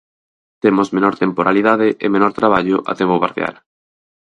Temos 0.63 0.91
menor 0.95 1.13
temporalidade 1.23 1.87
e 2.05 2.07
menor 2.13 2.31
traballo 2.39 2.77
a 2.91 2.93
tempo 2.99 3.15
parcial. 3.23 3.55